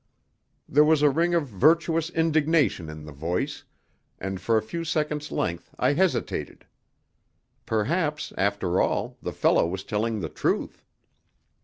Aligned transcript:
There 0.67 0.83
was 0.83 1.03
a 1.03 1.11
ring 1.11 1.35
of 1.35 1.45
virtuous 1.47 2.09
indignation 2.09 2.89
in 2.89 3.05
the 3.05 3.11
voice, 3.11 3.65
and 4.17 4.41
for 4.41 4.57
a 4.57 4.61
few 4.63 4.83
seconds' 4.83 5.31
length 5.31 5.75
I 5.77 5.93
hesitated. 5.93 6.65
Perhaps, 7.67 8.33
after 8.35 8.81
all, 8.81 9.19
the 9.21 9.31
fellow 9.31 9.67
was 9.67 9.83
telling 9.83 10.19
the 10.19 10.27
truth. 10.29 10.83